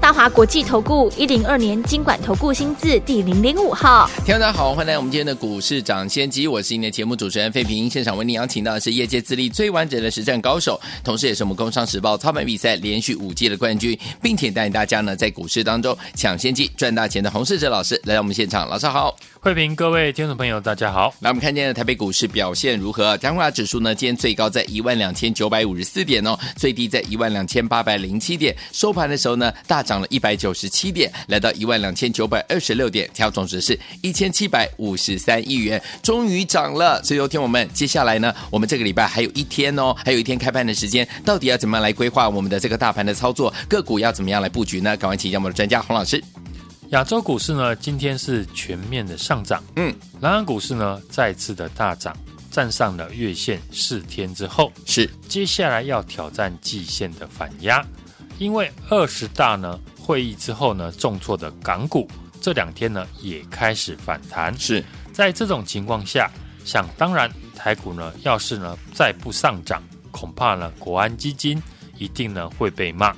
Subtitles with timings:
[0.00, 19.16] 大华国际投顾一零二年金管投顾新字第零零五号，听众大家好，欢迎来到我们今天的股市抢先机，我是今天的节目主持人费平，现场为您邀请到的是业界资历最完整的实战高手，同时也是我们工商时报操盘比赛连续五届的冠军，并且带领大家呢在股市当中抢先机赚大钱的洪世哲老师来到我们现场，老师好。
[19.40, 21.12] 慧平，各位听众朋友，大家好。
[21.20, 23.16] 来，我们看今天的台北股市表现如何？
[23.18, 28.54] 加权指数呢，今天最高在一万两千九百五十四点哦，最低在一万两千八百零七点。
[28.72, 37.02] 收盘的时候呢，大涨了一百九十七点，来到一万两千九百二十六点，挑总值是一千七百五十三亿元，终于涨了。
[37.02, 43.50] 所以，有听我们，接下来呢，我们这个礼拜还有一天哦，还有一天开盘的时间，到底要怎么样来规划我们的这个大盘的操作？
[43.66, 44.94] 个股要怎么样来布局呢？
[44.98, 46.22] 赶快请教我们的专家洪老师。
[46.90, 49.64] 亚洲股市呢，今天是全面的上涨。
[49.76, 52.14] 嗯，南韩股市呢，再次的大涨，
[52.50, 57.82] 站上了月线四天之后，是接下来要挑战季线的反压。
[58.38, 62.08] 因为二十大呢会议之后呢，重挫的港股
[62.40, 64.56] 这两天呢也开始反弹。
[64.58, 64.82] 是
[65.12, 66.30] 在这种情况下，
[66.64, 71.60] 想当然，台股呢要是呢再不上涨，恐怕呢国安基金
[71.98, 73.14] 一定呢会被骂。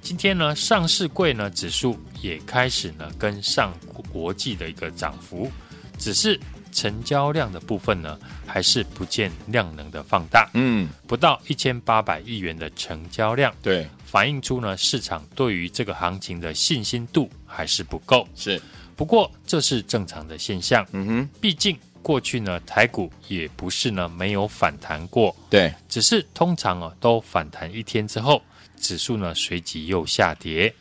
[0.00, 3.74] 今天呢，上市柜呢指数也开始呢跟上
[4.10, 5.50] 国际的一个涨幅，
[5.98, 6.38] 只是
[6.72, 18.60] 成交量的部分呢还是不见量能的放大，嗯，不到一千八百亿元的成交量，对，反映出呢市场对于这个行情的信心度还是不够，是，
[18.96, 28.42] 不过这是正常的现象，嗯哼，毕竟过去呢台股也不是呢没有反弹过，对，只是通常啊都反弹一天之后。
[28.82, 30.74] 指数呢随即又下跌，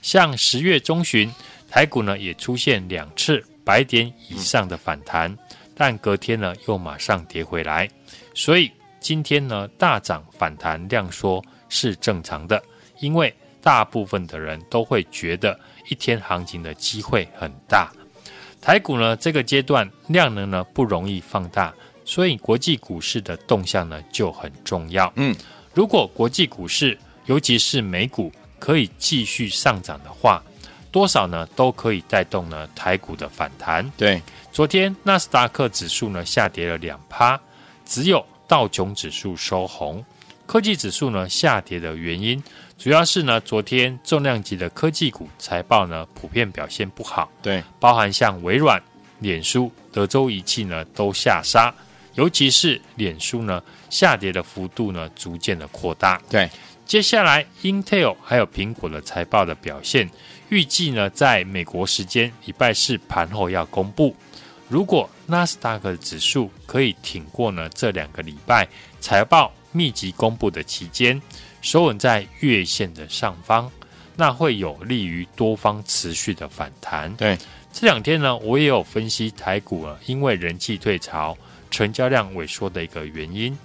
[0.00, 1.30] 像十月中旬，
[1.68, 5.36] 台股呢也出现两次百点以上的反弹，
[5.74, 7.88] 但隔天呢又马上跌回来，
[8.34, 12.62] 所以今天呢大涨反弹量缩是正常的，
[13.00, 15.58] 因为大部分的人都会觉得
[15.88, 17.90] 一天行情的机会很大。
[18.60, 21.72] 台股呢这个阶段量能呢不容易放大，
[22.04, 25.12] 所以国际股市的动向呢就很重要。
[25.16, 25.34] 嗯，
[25.74, 26.96] 如果国际股市
[27.26, 30.42] 尤其是美股可以继续上涨的话，
[30.92, 33.90] 多少呢都可以带动呢台股的反弹。
[33.96, 34.22] 对，
[34.52, 37.40] 昨天纳斯达克指数呢下跌了两趴，
[37.84, 40.04] 只有道琼指数收红。
[40.46, 42.40] 科技指数呢下跌的原因，
[42.76, 47.30] 主要是呢昨天重量级的科技股财报呢普遍表现不好。
[47.40, 48.80] 对，包含像微软、
[49.20, 51.74] 脸书、德州仪器呢都下杀，
[52.14, 56.20] 尤其是脸书呢下跌的幅度呢逐渐的扩大。
[56.28, 56.50] 对。
[56.84, 60.10] 接下来，Intel 还有苹果的财报的表现，
[60.52, 64.14] 预计呢，在美国时间礼拜四盘后要公布。
[64.68, 68.68] 如果纳斯达克指数可以挺过呢这两个礼拜
[69.00, 71.18] 财报密集公布的期间，
[71.62, 73.70] 守稳在月线的上方，
[74.14, 77.10] 那会有利于多方持续的反弹。
[77.16, 77.38] 对，
[77.72, 81.34] 这两天呢，我也有分析台股啊，因为人气退潮，
[81.70, 83.56] 成交量萎缩的一个原因。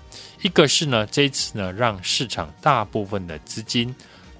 [0.41, 3.93] 一个是呢，这一次呢，让市场大部分的资金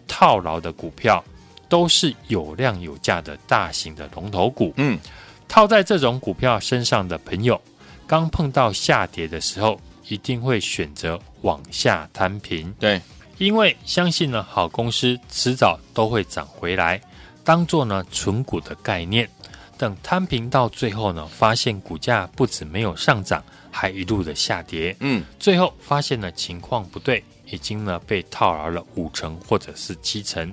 [0.07, 1.21] 套牢的股票，
[1.69, 4.73] 都是有量有价的大型的龙头股。
[4.77, 4.99] 嗯，
[5.47, 7.61] 套在这种股票身上的朋友，
[8.05, 12.73] 刚碰到下跌的时候，一定会选择往下摊平。
[12.79, 13.01] 对，
[13.37, 17.01] 因为相信呢，好公司迟早都会涨回来，
[17.43, 19.29] 当做呢存股的概念。
[19.77, 23.43] 等摊平到最后呢，发现股价不止没有上涨。
[23.69, 30.51] 还一路的下跌，嗯，最后发现呢情况不对，已经呢被套牢了五成或者是七成，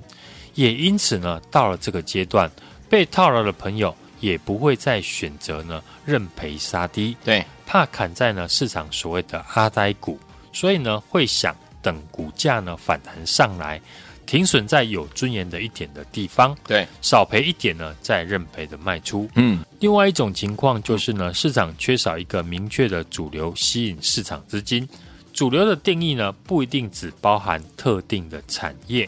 [0.55, 2.49] 也因此呢到了这个阶段，
[2.89, 10.19] 被套牢的朋友也不会再选择呢认赔杀低，对，怕砍在呢市场所谓的阿呆股，
[10.51, 13.79] 所以呢会想等股价呢反弹上来。
[14.25, 19.29] 停损在有尊严的一点的地方，对，少赔一点呢，再认赔的卖出。
[19.35, 24.89] 嗯，另外一种情况就是呢，市场缺少一个明确的主流吸引市场资金。
[25.31, 29.07] 主流的定义呢，不一定只包含特定的产业，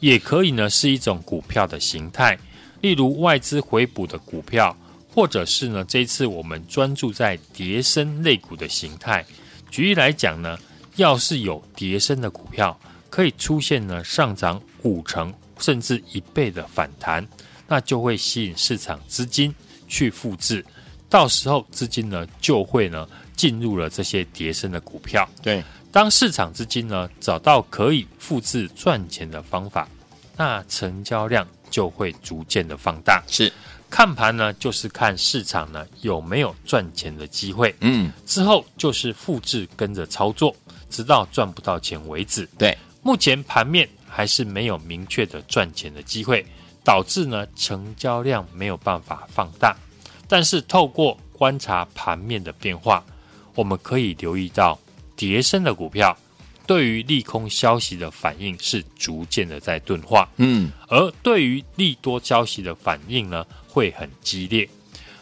[0.00, 2.36] 也可以呢是一种股票的形态，
[2.80, 4.76] 例如外资回补的股票，
[5.14, 9.24] 或者是呢这一次我们专注在叠升类股的形态。
[9.70, 10.58] 举例来讲呢，
[10.96, 12.78] 要是有叠升的股票。
[13.10, 17.26] 可以出现呢上涨五成甚至一倍的反弹，
[17.66, 19.52] 那就会吸引市场资金
[19.88, 20.64] 去复制，
[21.08, 25.28] 到时候资金呢就会呢进入了这些叠升的股票。
[25.42, 25.60] 对，
[25.92, 29.88] 当市场资金呢找到可以复制赚钱的方法，
[30.36, 33.22] 那成交量就会逐渐的放大。
[33.26, 33.52] 是
[33.88, 37.74] 看盘呢，就是看市场呢有没有赚钱的机会。
[37.80, 40.54] 嗯，之后就是复制跟着操作，
[40.88, 42.48] 直到赚不到钱为止。
[42.56, 46.46] 对，目前盘面还是没有明确的赚钱的机会，
[46.84, 49.76] 导致呢成交量没有办法放大。
[50.28, 53.04] 但是透过观察盘面的变化，
[53.56, 54.78] 我们可以留意到，
[55.20, 56.16] 跌升的股票
[56.66, 60.26] 对于利空消息的反应是逐渐的在钝化。
[60.36, 64.66] 嗯，而对于利多消息的反应呢，会很激烈。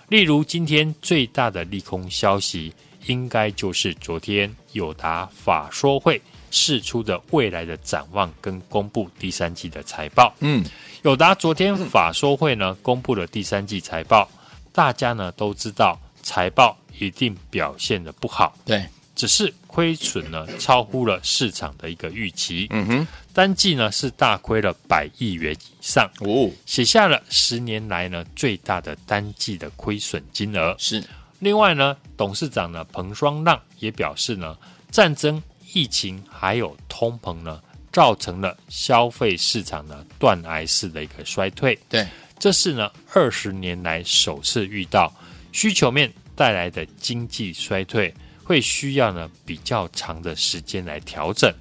[0.08, 2.72] 例如今天最大的利空消息，
[3.06, 6.20] 应该就是昨天友达法说会
[6.52, 10.32] 释出的未来的展望跟公布第三季的财报。
[10.38, 10.64] 嗯，
[11.02, 14.30] 友达昨天法说会呢，公布了第三季财报。
[14.70, 18.86] 大家呢都知道，财报一定表现的不好，对，
[19.18, 30.72] 只是亏损呢超乎了市场的一个预期，嗯哼，单季呢是大亏了百亿元以上，哦，写下了十年来呢最大的单季的亏损金额。
[30.78, 31.02] 是，
[31.40, 34.56] 另外呢，董事长呢彭双浪也表示呢，
[34.92, 35.42] 战争、
[35.74, 37.60] 疫情还有通膨呢，
[37.92, 42.06] 造成了消费市场呢断崖式的一个衰退，对。
[42.38, 45.12] 这是呢二十年来首次遇到
[45.50, 48.14] 需求面带来的经济衰退，
[48.48, 51.52] 会需要呢比较长的时间来调整。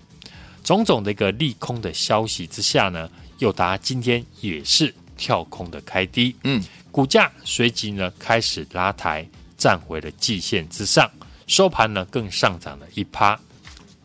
[0.63, 11.11] 种种的一个利空的消息之下呢，友达今天也是跳空的开低，嗯，股价随即呢开始拉抬，站回了季线之上，
[11.45, 13.37] 收盘呢更上涨了一趴。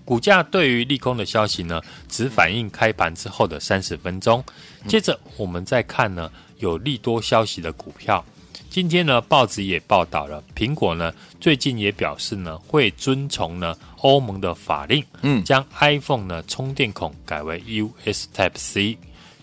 [0.04, 4.44] 股价对于利空的消息呢，只反映开盘之后的三十分钟。
[4.88, 8.24] 接着我们再看呢，有利多消息的股票。
[8.72, 18.96] 今天呢，报纸也报道了，苹果呢最近也表示呢，会遵从呢欧盟的法令，嗯，将 iPhone 呢充电孔改为 US Type C。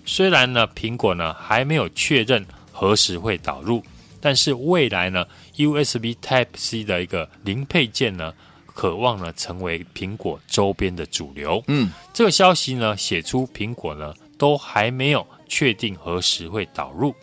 [0.03, 3.83] 虽然呢，苹果呢还没有确认何时会导入，
[4.19, 5.23] 但是未来呢
[5.55, 8.33] ，USB Type C 的一个零配件呢，
[8.65, 11.63] 渴望呢成为苹果周边的主流。
[11.67, 17.13] 嗯，这个消息呢写出苹果呢都还没有确定何时会导入，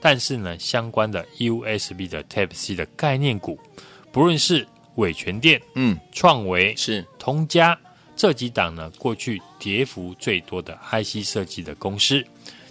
[0.00, 3.58] 但是呢相关的 USB 的 Type C 的概念股，
[4.12, 4.66] 不论是
[4.96, 7.78] 伟诠电、嗯，创维、是通家
[8.16, 12.24] 这几档呢过去跌幅最多的 IC 设计的公司，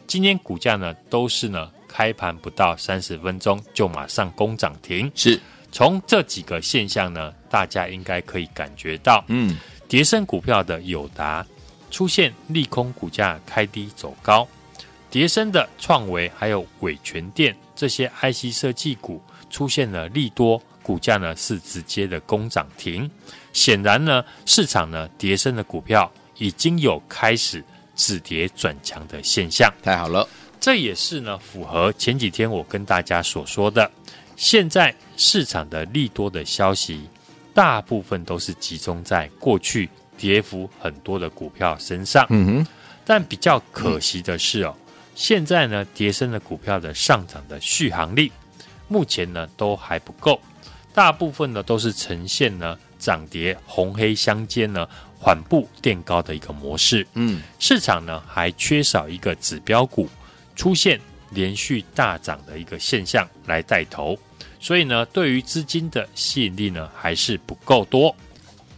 [0.05, 5.11] 今天股价呢都是呢开盘不到三十分钟就马上攻涨停。
[5.15, 5.39] 是。
[5.69, 9.57] 从这几个现象呢，大家应该可以感觉到，嗯，
[9.87, 11.45] 跌升股票的友达
[11.91, 14.47] 出现利空，股价开低走高；
[15.09, 23.09] 跌深的创维还有伟全电这些 IC 设计股出现了利多，股价呢是直接的攻涨停。
[23.53, 27.63] 显然呢，市场呢叠升的股票已经有开始
[27.95, 29.73] 止跌转强的现象。
[29.81, 30.27] 太好了，
[30.59, 33.89] 这也是呢符合前几天我跟大家所说的。
[34.35, 37.09] 现在市场的利多的消息，
[37.53, 42.27] 大部分都是集中在过去跌幅很多的股票身上。
[42.29, 42.67] 嗯哼，
[43.03, 44.75] 但比较可惜的是哦，
[45.17, 48.31] 现在呢跌升的股票的上涨的续航力，
[48.87, 50.39] 目前呢都还不够，
[50.93, 54.87] 大部分呢都是呈现呢涨跌红黑相间呢
[55.19, 57.05] 缓步垫高的一个模式。
[57.15, 60.07] 嗯，市场呢还缺少一个指标股
[60.55, 64.15] 出现连续大涨的一个现象来带头。
[64.59, 68.15] 所以呢，对于资金的吸引力呢，还是不够多。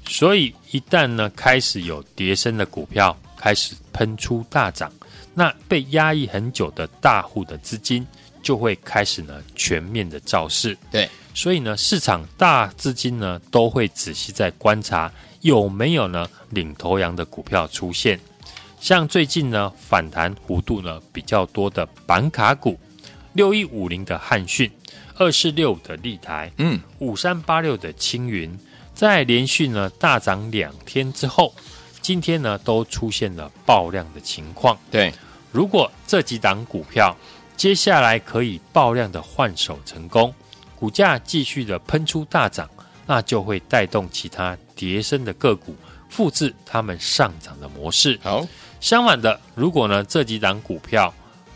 [0.07, 4.89] 所以一旦呢，开始有跌升的股票开始喷出大涨，
[5.33, 8.05] 那被压抑很久的大户的资金
[8.41, 10.77] 就会开始呢，全面的造势。
[10.91, 18.19] 对，所以呢，市场大资金呢，都会仔细在观察有没有呢，领头羊的股票出现。
[18.79, 22.79] 像最近呢，反弹幅度呢，比较多的板卡股，
[23.33, 24.69] 六一五零的汉讯。
[25.15, 28.57] 二四六的立台，嗯，五三八六的青云，
[28.93, 31.53] 在连续呢大涨两天之后，
[32.01, 34.77] 今天呢都出现了爆量的情况。
[34.89, 35.13] 对，
[35.51, 37.15] 如果这几档股票
[37.55, 40.33] 接下来可以爆量的换手成功，
[40.75, 42.69] 股价继续的喷出大涨，
[43.05, 45.75] 那就会带动其他叠升的个股
[46.09, 48.19] 复制他们上涨的模式。
[48.23, 48.47] 好，
[48.79, 51.13] 相反的，如果呢这几档股票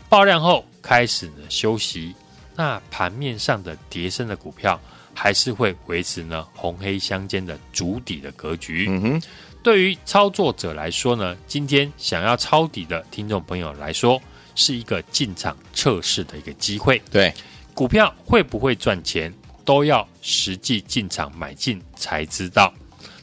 [0.08, 2.14] 爆量后开始呢休息。
[2.56, 4.80] 那盘面上的叠升的股票，
[5.12, 8.86] 还是会维持呢红黑相间的主底的格局。
[8.88, 9.22] 嗯哼，
[9.64, 14.20] 对于操作者来说呢，今天想要抄底的听众朋友来说，
[14.54, 17.00] 是一个进场测试的一个机会。
[17.10, 17.32] 对，
[17.72, 19.32] 股票会不会赚钱，
[19.64, 22.70] 都要实际进场买进才知道。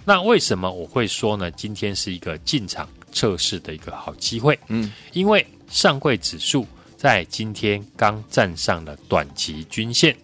[0.03, 1.51] 那为什么我会说呢？
[1.51, 4.57] 今天是一个进场测试的一个好机会。
[4.69, 6.65] 嗯，因为上柜指数
[6.97, 10.17] 在今天刚站上了短期均线，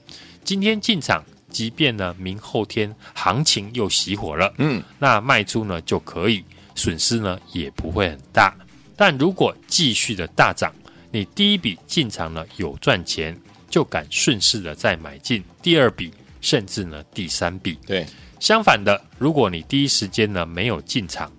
[0.43, 1.24] 今天进场，
[1.57, 6.43] 即便呢明后天行情又熄火了，嗯，那卖出呢就可以，
[6.75, 8.55] 损失呢也不会很大。
[8.95, 10.71] 但如果继续的大涨，
[11.09, 13.35] 你第一笔进场呢有赚钱，
[13.71, 17.79] 就敢顺势的再买进第二笔，甚至呢第三笔。
[17.87, 18.05] 对。
[18.39, 21.31] 相反的，如果你第一时间呢没有进场，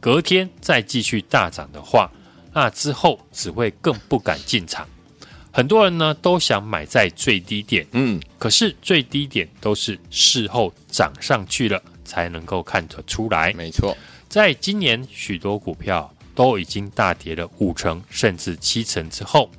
[0.00, 2.10] 隔天再继续大涨的话，
[2.52, 4.84] 那之后只会更不敢进场。
[5.50, 13.52] 很多人呢都想买在最低点，嗯，可是最低点都是事后涨上去了才能够看得出来。
[13.54, 13.96] 没错，
[14.28, 19.50] 在今年许多股票都已经大跌了五成甚至七成之后，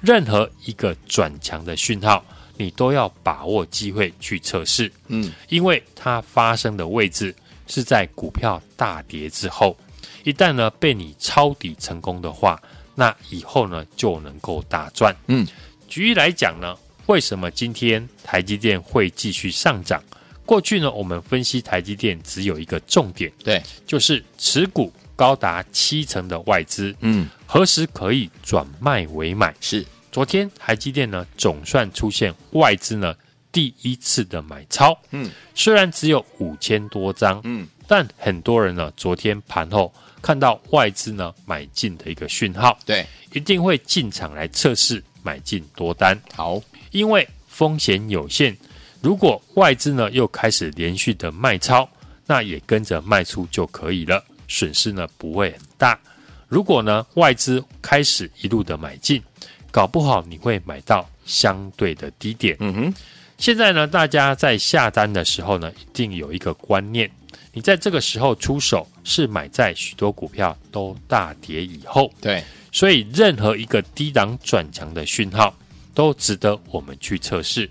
[0.00, 2.24] 任何一个转强的讯号。
[2.56, 7.34] 你都要把握机会去测试，嗯，因为它发生的位置
[7.66, 9.76] 是在股票大跌之后，
[10.22, 12.62] 一旦呢被你抄底成功的话，
[12.94, 15.46] 那以后呢就能够大赚，嗯。
[15.86, 20.02] 举例来讲呢，为什么今天台积电会继续上涨？
[20.46, 29.54] 过去呢，我们分析台积电只有一个重点，对，就是持股高达七成的外资，嗯，何时可以转卖为买？
[29.60, 29.84] 是。
[30.10, 33.14] 昨天台积电呢，总算出现外资呢
[33.50, 39.92] 第一次的买超，嗯，虽然只有五千多张，嗯，但很多人呢昨天盘后
[40.24, 43.04] 看到外资呢买进的一个讯号，对，
[43.34, 46.18] 一定会进场来测试买进多单。
[46.34, 46.58] 好，
[46.92, 48.56] 因为风险有限，
[49.02, 51.86] 如果外资呢又开始连续的卖超，
[52.24, 56.00] 那也跟着卖出就可以了，损失呢不会很大。
[56.48, 59.22] 如果呢外资开始一路的买进，
[59.70, 62.56] 搞不好你会买到相对的低点。
[62.60, 62.94] 嗯哼，
[63.36, 67.10] 现在呢，大家在下单的时候呢，一定有一个观念：
[67.52, 72.12] 你在这个时候出手是买在许多股票都大跌以后。
[72.20, 75.54] 对，所以任何一个低档转强的讯号
[75.94, 77.70] 都值得我们去测试。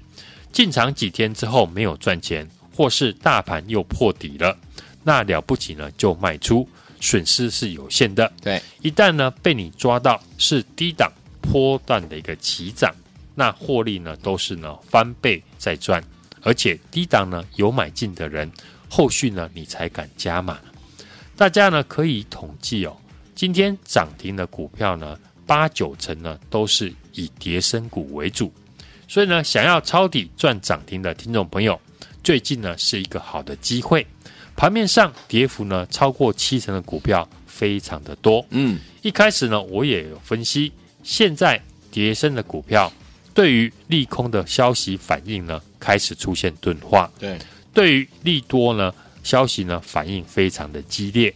[0.52, 4.58] 进场几天之后没有赚钱，或是大盘又破底了，
[5.04, 6.68] 那了不起呢，就卖出，
[7.02, 8.32] 损失是有限的。
[8.42, 11.12] 对，一旦呢被你抓到是低档。
[11.52, 12.96] 波段的一个起涨，
[13.36, 16.02] 那获利呢都是呢翻倍在赚，
[16.42, 18.50] 而且低档呢有买进的人，
[18.96, 20.60] 后续呢你才敢加码。
[21.36, 22.96] 大家呢可以统计哦，
[23.34, 28.54] 今天涨停的股票呢八九成呢都是以跌升股为主，
[29.08, 31.80] 所以呢想要抄底赚涨停的听众朋友，
[32.24, 34.06] 最近呢是一个好的机会。
[34.56, 40.72] 盘面上跌幅呢超过七成的股票非常的多，嗯，一开始呢我也有分析。
[41.02, 41.60] 现在
[41.90, 42.94] 跌升的股票，
[43.34, 47.12] 对于利空的消息反应呢，开始出现钝化。
[47.18, 47.40] 对，
[47.74, 51.34] 对于利多呢，消息呢反应非常的激烈。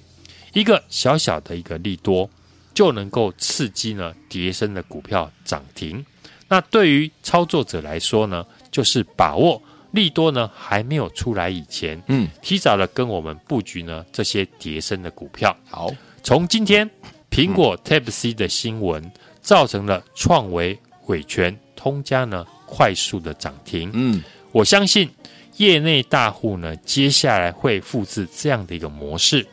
[0.54, 2.30] 一个小小的一个利多，
[2.74, 6.06] 就能够刺激呢跌升的股票涨停。
[6.48, 15.56] 那对于操作者来说呢，就是把握利多呢还没有出来以前，嗯，提早的跟我们布局呢这些跌升的股票。
[15.70, 15.92] 好，
[16.24, 16.90] 从今天
[17.30, 19.12] 苹果 Type C 的新闻。
[19.40, 23.90] 造成了创维、伟权、通家呢快速的涨停。
[23.94, 25.10] 嗯，我相信
[25.58, 29.46] 业内大户呢接下来会复制这样的一个模式，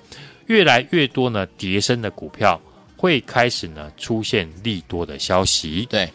[0.46, 2.60] 越来越多呢叠升的股票
[2.96, 5.86] 会开始呢出现利多的消息。
[5.90, 6.10] 对，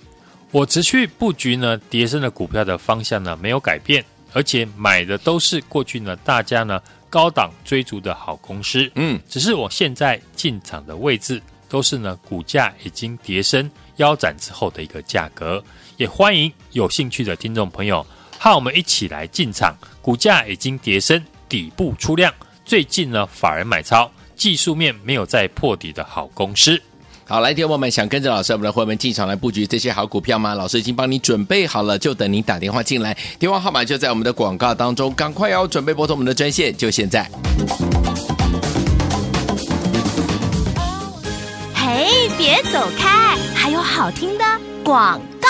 [0.51, 4.03] 我持续布局呢叠升的股票的方向呢没有改变，
[4.33, 8.91] 而且买的都是过去呢大家呢高档追逐的好公司。
[8.95, 11.41] 嗯，只是我现在进场的位置。
[11.71, 15.63] 都是呢，股价已经叠升腰斩之后的一个价格，
[15.97, 18.03] 也欢迎有兴趣的听众朋友
[18.39, 19.75] 和我们一起来进场。
[20.01, 22.33] 股价已经跌升，底部出量，
[22.65, 26.81] 最近呢，法人买超，技术面没有再破底的好公司。
[27.27, 30.55] 好，来，听众们想跟着老师我们的伙伴们进场来布局这些好股票吗？
[30.55, 37.29] 老师已经帮你准备好了，就等您打电话进来，电话号码就在我们的广告当中，赶快要准备拨通我们的专线，就现在。
[41.75, 44.43] 嘿别走开，还有好听的
[44.83, 45.49] 广告。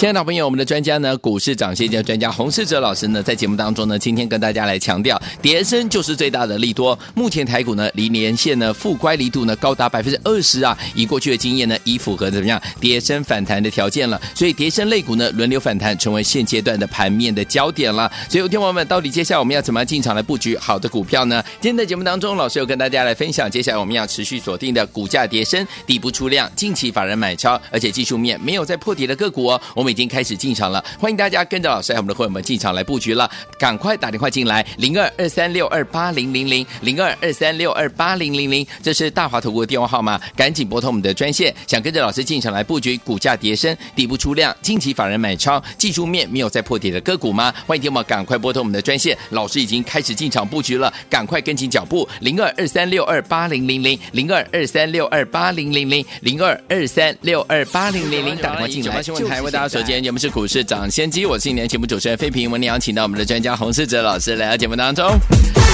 [0.00, 6.98] 亲爱的朋友，我们的专家呢，股市涨先机专家洪世哲老师呢，在节目当中呢，今天跟大家来强调，跌升就是最大的利多。
[7.14, 10.74] 目前台股呢，离年线呢，负乖离度呢，高达百分之二十啊。
[10.94, 14.18] 以过去的经验呢，已符合怎么样跌升反弹的条件了。
[14.34, 18.10] 所以跌升类股呢，轮流反弹，成为现阶段的盘面的焦点了。
[18.26, 21.44] 所以，有听友们，到底接下来我们要怎么样进场来布局好的股票呢？
[21.60, 29.60] 今天的节目当中，老师有跟大家来分享，接下来我们要持续锁定的股价跌升、底部出量、近期法人买超，而且技术面没有再破底的个股哦。
[29.74, 33.28] 我们已经开始进场了，欢迎大家跟着老师和我们的会员们进场来布局了，
[33.58, 47.52] 赶快打电话进来，零二二三六二八零零零零二二三六二八零零零，这是大华投顾的电话号码，赶紧拨通我们的专线，想跟着老师进场来布局股价跌深、底部出量、近期法人买超、技术面没有再破底的个股吗？
[47.66, 59.00] 欢迎听我们赶快拨通我们的专线，老师已经开始进场布局了，赶快跟紧脚步，零二二三六二八零零零零二二三六二八零零零零二二三六二八零零零，打电话进来。
[59.30, 65.10] 台为大家今天，节目是股市涨先机，我是今年节目主持人费平，我们邀请到我们的专家洪世哲老师来到节目当中，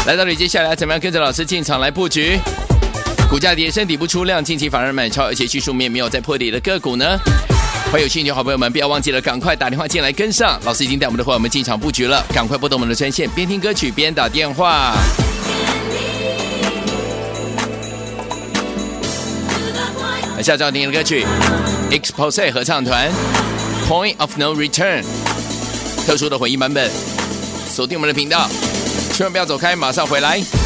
[0.06, 2.38] 来到底接下来怎么样跟着老师进场来布局？
[3.28, 7.18] 股价跌深底部出量，近期反而买超，而且技术面没有再破底的个股呢？
[7.90, 10.56] 欢迎有兴趣的好朋友们，不要忘记了，赶快打电话进来跟上。
[10.64, 14.94] 老师已经带我们的伙伴们进场布局了，赶快拨动我们的专线，边听歌曲边打电话。
[20.36, 21.26] 来，下周听的歌曲
[21.90, 23.10] ，Expose 合唱团
[23.88, 25.04] ，Point of No Return，
[26.06, 26.90] 特殊的混音版本，
[27.68, 28.48] 锁定我们的频道，
[29.12, 30.65] 千万不要走开，马上回来。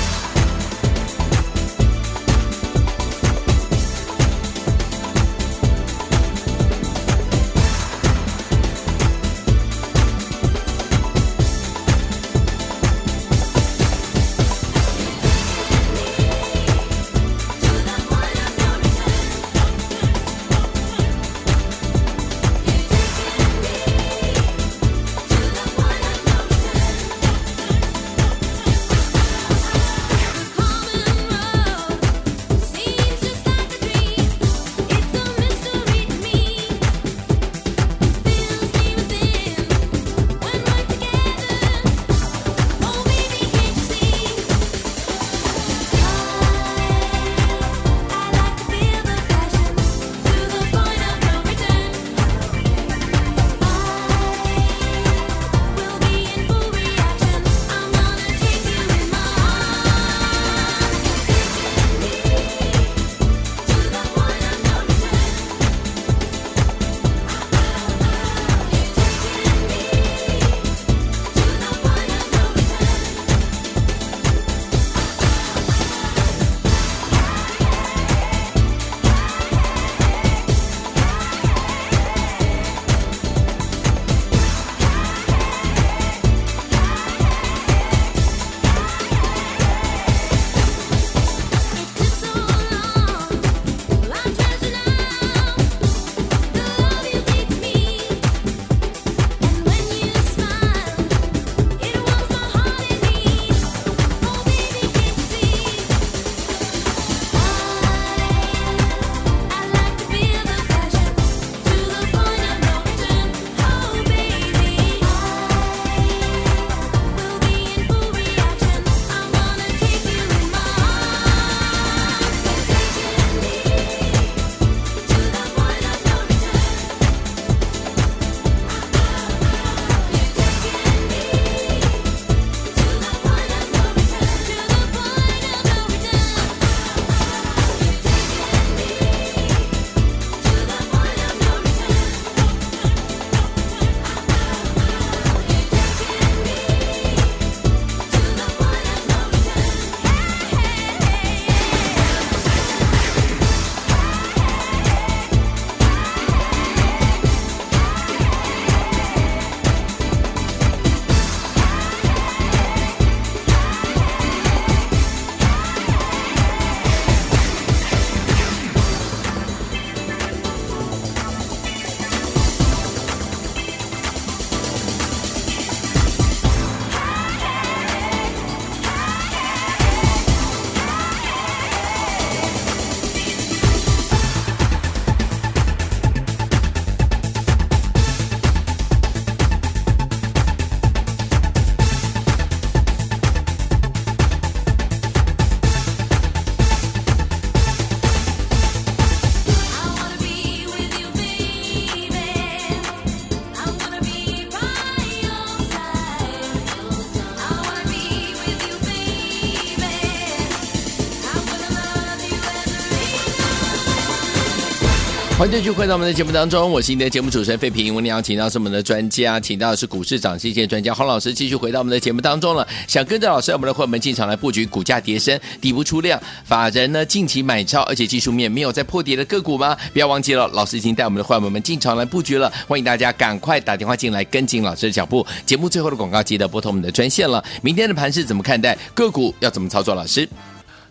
[215.40, 217.94] 欢迎继续回到我们的节目当中，我是你的节目主持人费平。
[217.94, 222.68] 我们邀请到是我们的专家，请到的是股市涨跌专家黄老师，继续回到我们的节目当中了。
[222.86, 229.74] 想跟着老师，我们的伙伴们进场来布局股价跌深、底部出量、法人呢近期买超，而且技术面没有再破跌的个股吗？
[229.94, 232.52] 不要忘记了，老师已经带我们的伙伴们进场来布局了。
[232.68, 235.26] 欢迎大家赶快打电话进来跟紧老师的脚步。
[235.46, 237.42] 节目最后的广告记得拨通我们的专线了。
[237.62, 238.76] 明天的盘势怎么看待？
[238.92, 239.94] 个股要怎么操作？
[239.94, 240.28] 老师？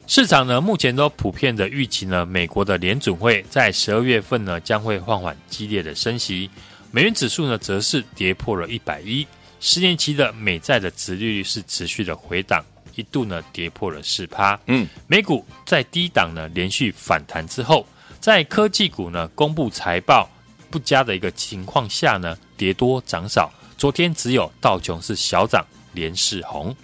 [0.09, 6.49] 市场呢，目前都普遍的预期呢，美国的联准会在十二月份呢，将会放缓激烈的升息。
[6.89, 9.25] 美元指数呢，则是跌破了一百一，
[9.59, 14.59] 十年期的美债的殖利率是持续的回档，一度呢跌破了四趴。
[14.65, 17.85] 嗯，美股在低档呢连续反弹之后，
[18.19, 20.27] 在科技股呢公布财报
[20.71, 23.51] 不佳的一个情况下呢，跌多涨少。
[23.77, 26.75] 昨天只有道琼是小涨，连市红。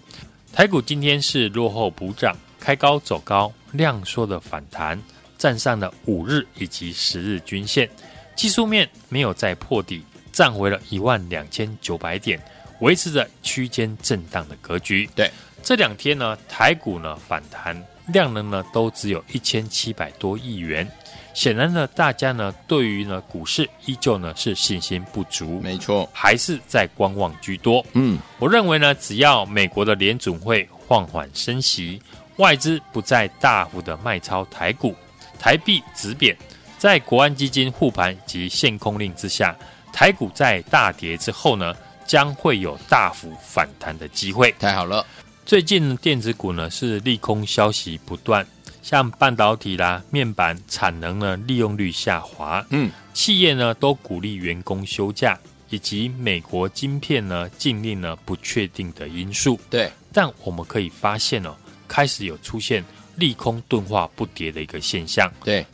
[0.54, 2.38] 台股今天是落后补涨。
[2.66, 5.00] 开高走高，量缩的反弹，
[5.38, 7.88] 站上了五日以及十日均线，
[8.36, 12.42] 技术面没有再破底，站回了一万两千九百点，
[12.80, 15.08] 维持着区间震荡的格局。
[15.16, 15.30] 对，
[15.62, 20.92] 这两天呢，台股呢反弹，量能呢都只有一千七百多亿元，
[21.36, 27.86] 显然呢，大家呢对于呢股市依旧呢是信心不足，没错，还是在观望居多。
[27.94, 32.02] 嗯，我认为呢，只要美国的联准会放缓升息。
[32.38, 34.94] 外资不再大幅的卖超台股，
[35.40, 36.36] 台币止贬，
[36.78, 39.56] 在国安基金护盘及限空令之下，
[39.94, 41.74] 台股在大跌之后呢，
[42.06, 44.54] 将会有大幅反弹的机会。
[44.60, 45.06] 太好了，
[45.46, 48.46] 最近电子股呢是利空消息不断，
[48.82, 59.58] 像半导体啦、面板产能呢利用率下滑，嗯，企业呢都鼓励员工休假，以及美国晶片呢禁令呢不确定的因素。
[59.70, 61.56] 对，但我们可以发现哦。
[61.88, 62.84] 开始有出现
[63.16, 65.66] 利空钝化不跌的一个现象，对，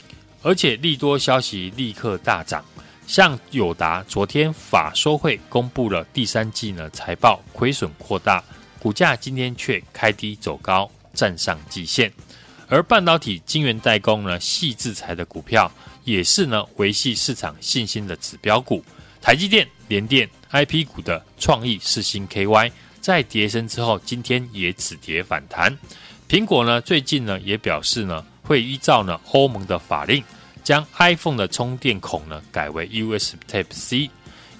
[0.41, 2.63] 而且利多消息立刻大涨，
[3.07, 8.43] 像友达昨天法说会公布了第三季呢财报亏损扩大，
[8.79, 12.11] 股价今天却开低走高，站上季线，
[12.67, 15.71] 而半导体晶圆代工呢细制裁的股票
[16.03, 18.83] 也是呢维系市场信心的指标股，
[19.21, 22.71] 台积电、联电、IP 股的创意、世芯 KY。
[23.01, 25.75] 在跌升之后，今天也止跌反弹。
[26.29, 30.23] 苹果呢，最近呢也表示呢，会依照呢欧盟的法令，
[30.63, 34.09] 将 iPhone 的充电孔呢改为 USB Type C。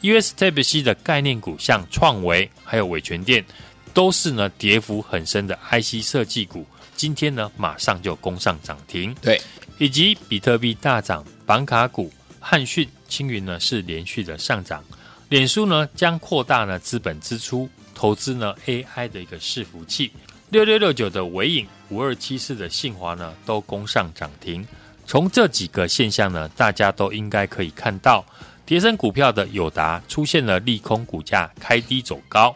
[0.02, 3.46] USB Type C 的概念股，像创维还有伟权电，
[3.94, 6.66] 都是呢跌幅很深的 IC 设计股。
[6.96, 9.16] 今天呢马上就攻上涨停。
[9.22, 9.40] 对，
[9.78, 14.84] 以及比特币大涨，板卡股汉讯、青云呢是连续的上涨。
[15.30, 17.70] 脸书呢将扩大呢资本支出。
[18.02, 20.12] 投资呢 AI 的一个伺服器，
[20.50, 24.66] 六六六九的纬颖，五二七四的信华呢都攻上涨停。
[25.06, 28.26] 从这几个现象呢，大家都应该可以看到，
[28.66, 32.56] 叠升股票的友达出现了利空，股价开低走高；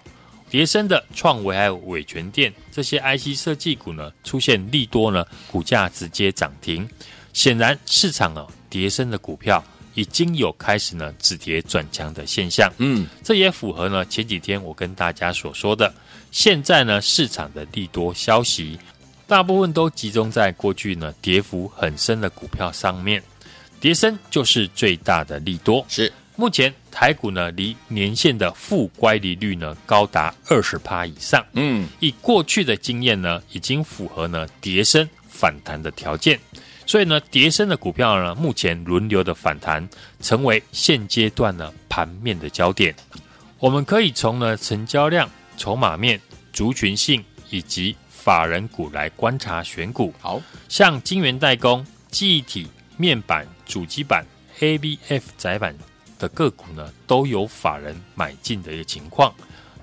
[0.49, 6.89] 叠升的创维还有伟诠电这些 IC 设计股呢，出现利多呢，股价直接涨停。
[7.33, 9.63] 显然市场呢，叠升的股票。
[9.95, 15.91] 已经有开始呢止跌转强的现象，嗯，这也符合呢前几天我跟大家所说的。
[16.31, 18.77] 现在呢市场的利多消息，
[19.25, 23.23] 大部分都集中在过去呢跌幅很深的股票上面，
[23.79, 25.83] 跌升就是最大的利多。
[25.87, 36.37] 是目前台股呢离年线的负乖离率呢高达二十趴以上，嗯，以过去的经验呢已经符合呢跌升反弹的条件。
[36.85, 39.87] 所以呢，叠升的股票呢，目前轮流的反弹，
[40.21, 42.95] 成为现阶段呢盘面的焦点。
[43.59, 46.21] 我们可以从呢成交量、筹码面、
[46.53, 50.13] 族群性以及法人股来观察选股。
[50.19, 52.67] 好像晶圆代工、记忆体、
[52.97, 54.23] 面板、主机板、
[54.59, 55.75] ABF 窄板
[56.19, 59.33] 的个股呢，都有法人买进的一个情况。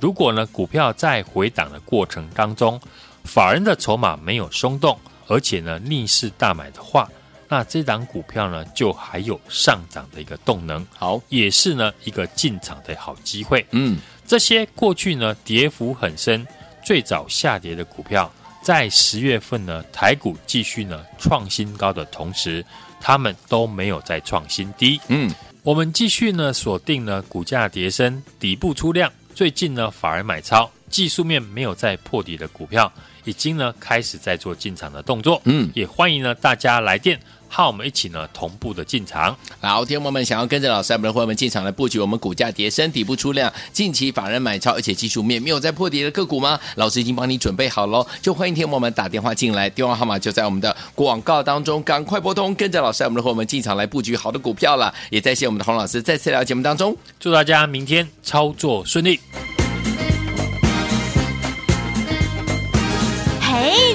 [0.01, 2.81] 如果呢股票在回档的过程当中，
[3.25, 4.97] 法人的筹码没有松动。
[5.33, 7.09] 而且呢，逆势大买的话，
[7.49, 13.65] 那这档股票呢，就还有上涨的一个动能，好，也是呢一个进场的好机会。
[13.71, 16.47] 嗯，这些过去呢跌幅很深、
[16.85, 22.63] 最早下跌的股票，在十月份呢台股继续呢创新高的同时，
[23.01, 25.01] 他们都没有再创新低。
[25.09, 30.71] 嗯，我们继续呢锁定呢股价跌升、底部出量，最近呢反而买超。
[30.91, 32.93] 技术面没有再破底的股票，
[33.25, 35.41] 已经呢开始在做进场的动作。
[35.45, 37.19] 嗯，也欢迎呢大家来电。
[37.55, 39.37] 和我们一起呢，同步的进场。
[39.61, 46.59] 好，听众朋友们想要跟着老师，我们的伙伴们进场来布局我们股价跌升底部出量，近期法人买超，而且技术面没有再破底的个股吗？
[46.77, 54.95] 老师已经帮你准备好喽，就欢迎听众朋友们打电话进来，电话号码就在我们的广告当中，赶快拨通，跟着老师，我们的伙伴们进场来布局好的股票了。
[55.11, 59.21] 也再谢我们的洪老师再次来到节目当中，祝大家明天操作顺利。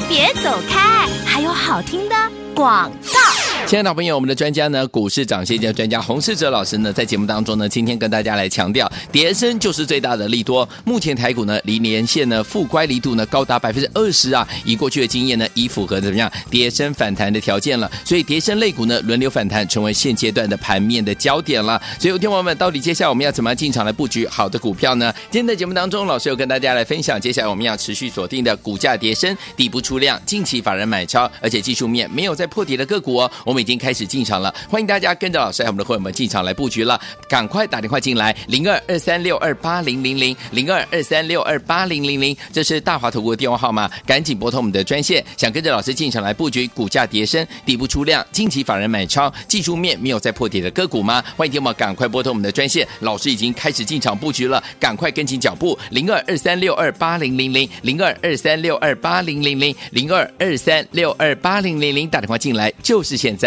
[0.09, 2.15] 别走开，还有好听的
[2.55, 3.46] 广告。
[3.67, 10.67] 亲爱的朋友我们的专家呢，股市涨先机专家洪世哲老师呢，在节目当中呢，今天跟大家来强调，跌升就是最大的利多。
[10.85, 14.47] 目前台股呢，离年线呢，负乖离度呢，高达百分之二十啊。
[14.63, 17.91] 以过去的经验呢，已符合怎么样跌升反弹的条件了。
[18.05, 21.77] 所以跌升类股呢，轮流反弹，成为现阶段的盘面的焦点了。
[21.99, 25.13] 所以，有听友们，到底接下来我们要怎么样进场来布局好的股票呢？
[25.29, 33.29] 今天的节目当中，老师有跟大家来分享，接下来我们要持续锁定的股价跌升底部出量，近期法人买超，而且技术面没有再破底的个股哦。
[33.43, 51.23] 我们我们已经开始进场了，欢迎大家跟着老师和我们的会员们进场来布局了，赶快打电话进来，零二二三六二八零零零，零二二三六二八零零零，这是大华投顾的电话号码，赶紧拨通我们的专线，想跟着老师进场来布局股价跌升底部出量，近期法人买超，技术面没有再破底的个股吗？
[51.35, 63.46] 欢迎听我们赶快拨通我们的专线，老师已经开始进场布局了，赶快跟紧脚步，零二二三六二八零零零，零二二三六二八零零零，零二二三六二八零零零，打电话进来就是现在。